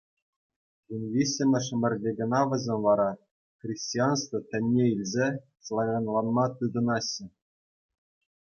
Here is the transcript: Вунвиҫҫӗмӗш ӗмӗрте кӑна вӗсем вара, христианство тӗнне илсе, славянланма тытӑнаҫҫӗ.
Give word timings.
Вунвиҫҫӗмӗш 0.93 1.67
ӗмӗрте 1.73 2.11
кӑна 2.21 2.39
вӗсем 2.53 2.79
вара, 2.87 3.05
христианство 3.65 4.37
тӗнне 4.55 4.85
илсе, 4.95 5.27
славянланма 5.69 6.45
тытӑнаҫҫӗ. 6.59 7.25